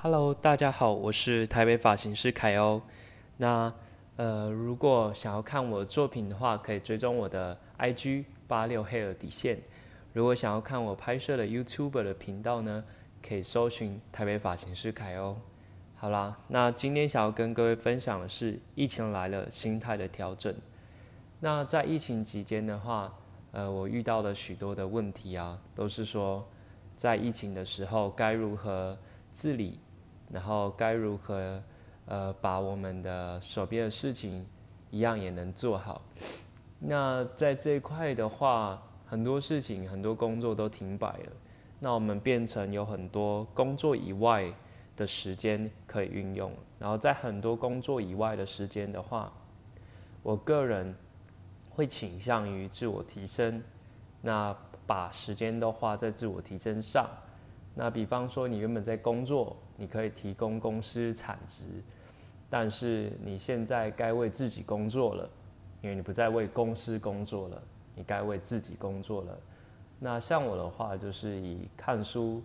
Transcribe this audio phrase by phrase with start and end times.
[0.00, 2.80] Hello，大家好，我是台北发型师凯欧。
[3.38, 3.74] 那
[4.14, 9.58] 呃，如果想要看我作品的话，可以追踪我的 IG 八六 hair 底线。
[10.12, 12.84] 如果想要看我拍摄的 YouTube 的频道呢，
[13.26, 15.36] 可以搜寻台北发型师凯欧。
[15.96, 20.54] 好啦，那今天想要跟各位分享的是疫情来了，心态的调整。
[21.40, 23.12] 那在疫情期间的话，
[23.50, 26.46] 呃，我遇到了许多的问题啊，都是说
[26.94, 28.96] 在疫情的时候该如何
[29.32, 29.80] 自理。
[30.30, 31.62] 然后该如何，
[32.06, 34.46] 呃，把我们的手边的事情
[34.90, 36.02] 一样也能做好？
[36.78, 41.32] 那在这一块的话，很多事情、很多工作都停摆了。
[41.80, 44.52] 那我们变成有很多工作以外
[44.96, 46.52] 的时间可以运用。
[46.78, 49.32] 然后在很多工作以外的时间的话，
[50.22, 50.94] 我个人
[51.70, 53.62] 会倾向于自我提升。
[54.20, 54.54] 那
[54.86, 57.08] 把时间都花在自我提升上。
[57.78, 59.56] 那比方说，你原本在工作。
[59.80, 61.62] 你可以提供公司产值，
[62.50, 65.30] 但是你现在该为自己工作了，
[65.80, 67.62] 因为你不再为公司工作了，
[67.94, 69.38] 你该为自己工作了。
[70.00, 72.42] 那像我的话，就是以看书，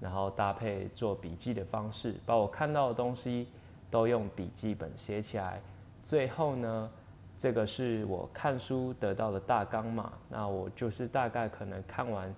[0.00, 3.48] 然后搭配做笔记的方式，把我看到的东西
[3.90, 5.60] 都用笔记本写起来。
[6.02, 6.90] 最后呢，
[7.36, 12.34] 这个是我看书得到的大纲嘛，那我就是大概可能看完，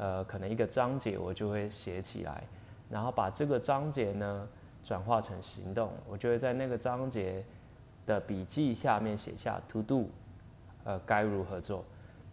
[0.00, 2.42] 呃，可能一个章节我就会写起来。
[2.88, 4.48] 然后把这个章节呢
[4.82, 7.44] 转化成行动，我就会在那个章节
[8.06, 10.08] 的笔记下面写下 to do，
[10.84, 11.84] 呃，该如何做。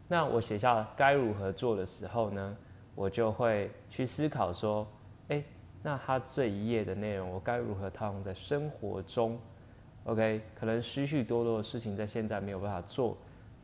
[0.07, 2.57] 那我写下该如何做的时候呢，
[2.95, 4.87] 我就会去思考说，
[5.27, 5.43] 哎，
[5.83, 9.37] 那它这一页的内容我该如何套用在生活中
[10.05, 13.17] ？OK，可能许许多多的事情在现在没有办法做，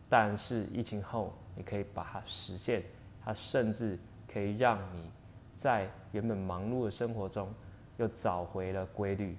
[0.10, 2.84] 但是疫情后你可以把它实现，
[3.24, 5.10] 它甚至可以让你。
[5.56, 7.48] 在原本忙碌的生活中，
[7.96, 9.38] 又找回了规律。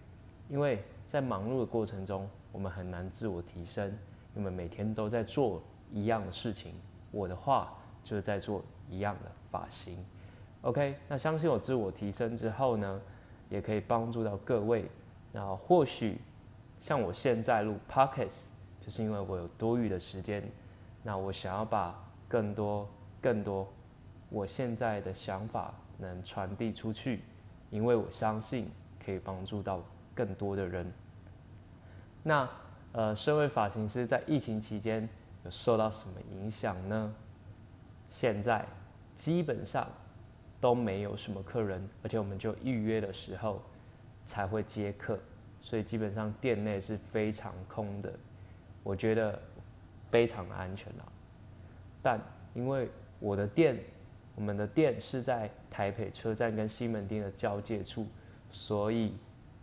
[0.49, 3.95] 因为在忙碌的过程中，我们很难自我提升，
[4.35, 5.63] 因为每天都在做
[5.93, 6.73] 一样的事情。
[7.11, 10.03] 我的话就是在做一样的发型。
[10.63, 13.01] OK，那相信我自我提升之后呢，
[13.51, 14.89] 也可以帮助到各位。
[15.31, 16.19] 那或许
[16.81, 18.47] 像我现在录 Podcast，
[18.81, 20.43] 就是因为我有多余的时间，
[21.03, 22.89] 那我想要把更多、
[23.25, 23.67] 更多
[24.29, 25.73] 我现在的想法。
[25.97, 27.23] 能传递出去，
[27.71, 28.69] 因为我相信
[28.99, 29.81] 可以帮助到
[30.13, 30.93] 更多的人。
[32.25, 32.51] 那
[32.91, 35.09] 呃，身为发型师在疫情期间
[35.45, 37.15] 有受到什么影响呢？
[38.09, 38.67] 现在
[39.15, 39.89] 基本上
[40.61, 43.63] 都没有什么客人，而且我们就预约的时候
[44.27, 45.17] 才会接客，
[45.61, 48.13] 所以基本上店内是非常空的。
[48.83, 49.41] 我觉得
[50.11, 51.13] 非常的安全了。
[52.03, 52.21] 但
[52.53, 53.79] 因为我的店。
[54.37, 58.05] 我们的店是在台北车站跟西门町的交界处，
[58.51, 59.15] 所以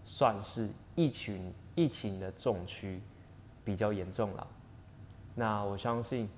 [0.06, 3.02] 算是疫情疫情的重区，
[3.66, 4.48] 比较严重了。
[5.36, 6.30] 那我相信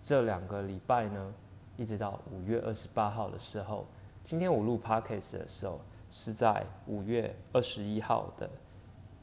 [0.00, 1.34] 这两个礼拜呢，
[1.76, 3.86] 一直到五月二十八号的时候，
[4.24, 5.78] 今天我录 podcast 的时候
[6.10, 8.48] 是在五月二十一号的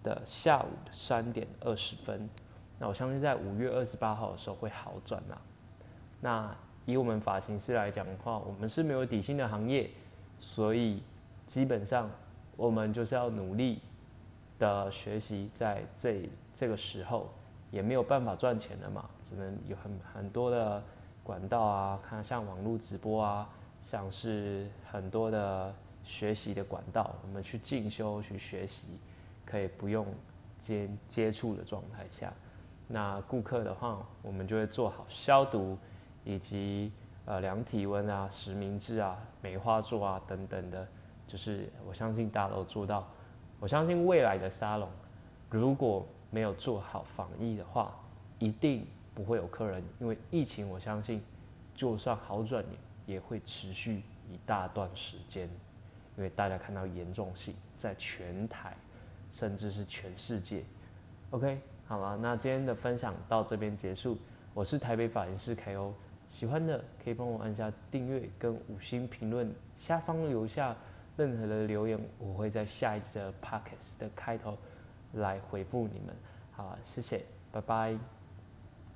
[0.03, 2.29] 的下午三点二十分。
[2.77, 5.41] 那我相信在五月二十八号的时候会好转啦。
[6.21, 6.55] 那。
[6.85, 9.89] 以我们发型师来讲的话，我们是没有底薪的行业，
[10.39, 11.01] 所以
[11.47, 12.09] 基本上
[12.57, 13.79] 我们就是要努力
[14.59, 17.29] 的学习，在这这个时候
[17.71, 20.83] 也没有办法赚钱了嘛，只能有很很多的
[21.23, 23.50] 管道啊，看像网络直播啊，
[23.81, 25.73] 像是很多的
[26.03, 29.00] 学习的管道，我们去进修去学习，
[29.45, 30.05] 可以不用
[30.59, 32.33] 接接触的状态下，
[32.88, 35.77] 那顾客的话，我们就会做好消毒。
[36.23, 36.91] 以及
[37.25, 40.88] 呃量体温啊、实名制啊、梅花座啊等等的，
[41.28, 43.07] 就是我相信大家都做到。
[43.59, 44.89] 我相信未来的沙龙，
[45.50, 47.95] 如果没有做好防疫的话，
[48.39, 48.85] 一定
[49.16, 49.83] 不会有客人。
[50.00, 51.23] 因为疫情，我相信
[51.73, 52.63] 就算好转
[53.06, 55.50] 也也会持续一大段时间。
[56.17, 58.75] 因为大家看到严重性，在全台
[59.31, 60.63] 甚至是全世界。
[61.31, 64.18] OK，好了，那今天的分享到这边结束。
[64.53, 65.92] 我是台北发型师 KO。
[66.33, 70.75] 喜欢的可以帮我按下订阅跟五星评论，下方留下
[71.15, 74.57] 任何的留言，我会在下一次的 podcast 的开头
[75.13, 76.15] 来回复你们。
[76.51, 78.23] 好，谢谢，拜拜。